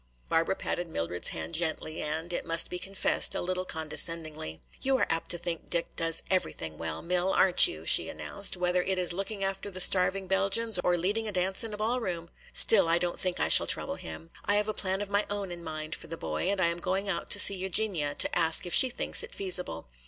[0.29, 4.59] Barbara patted Mildred's hand gently and, it must be confessed, a little condescendingly.
[4.81, 8.81] "You are apt to think Dick does everything well, Mill, aren't you," she announced, "whether
[8.81, 12.31] it is looking after the starving Belgians or leading a dance in a ball room?
[12.51, 14.31] Still, I don't think I shall trouble him.
[14.43, 16.79] I have a plan of my own in mind for the boy and I am
[16.79, 19.87] going out to see Eugenia to ask if she thinks it feasible.